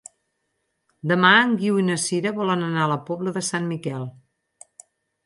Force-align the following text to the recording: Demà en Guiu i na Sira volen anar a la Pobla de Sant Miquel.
Demà 1.11 1.29
en 1.41 1.53
Guiu 1.59 1.77
i 1.81 1.85
na 1.89 1.97
Sira 2.03 2.31
volen 2.37 2.63
anar 2.69 2.87
a 2.87 2.91
la 2.93 2.97
Pobla 3.11 3.35
de 3.37 3.45
Sant 3.51 3.69
Miquel. 3.75 4.09